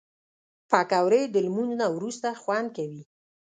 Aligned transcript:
پکورې 0.69 1.21
د 1.33 1.35
لمونځ 1.45 1.71
نه 1.79 1.87
وروسته 1.95 2.27
خوند 2.41 2.67
کوي 2.77 3.03